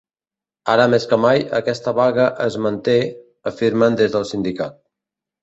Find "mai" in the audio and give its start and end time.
1.25-1.43